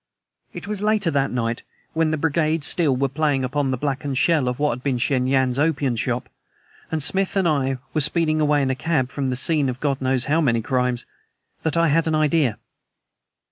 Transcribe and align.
It 0.51 0.67
was 0.67 0.81
later 0.81 1.11
that 1.11 1.29
night, 1.29 1.61
when 1.93 2.09
the 2.09 2.17
brigade 2.17 2.63
still 2.63 2.95
were 2.97 3.07
playing 3.07 3.43
upon 3.43 3.69
the 3.69 3.77
blackened 3.77 4.17
shell 4.17 4.47
of 4.47 4.57
what 4.57 4.71
had 4.71 4.81
been 4.83 4.97
Shen 4.97 5.27
Yan's 5.27 5.59
opium 5.59 5.95
shop, 5.95 6.27
and 6.91 7.03
Smith 7.03 7.35
and 7.35 7.47
I 7.47 7.77
were 7.93 8.01
speeding 8.01 8.41
away 8.41 8.63
in 8.63 8.71
a 8.71 8.75
cab 8.75 9.09
from 9.11 9.27
the 9.29 9.35
scene 9.35 9.69
of 9.69 9.79
God 9.79 10.01
knows 10.01 10.25
how 10.25 10.41
many 10.41 10.63
crimes, 10.63 11.05
that 11.61 11.77
I 11.77 11.89
had 11.89 12.07
an 12.07 12.15
idea. 12.15 12.57